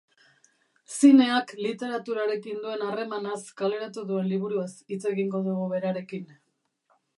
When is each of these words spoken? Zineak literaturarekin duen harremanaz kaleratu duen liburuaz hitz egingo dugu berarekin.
Zineak 0.93 1.53
literaturarekin 1.65 2.57
duen 2.63 2.83
harremanaz 2.87 3.37
kaleratu 3.63 4.07
duen 4.13 4.33
liburuaz 4.33 4.69
hitz 4.95 5.01
egingo 5.15 5.45
dugu 5.51 5.71
berarekin. 5.77 6.29